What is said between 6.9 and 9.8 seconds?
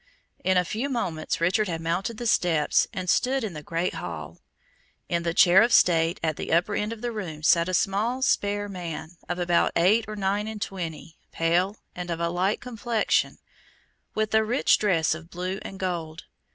of the room, sat a small spare man, of about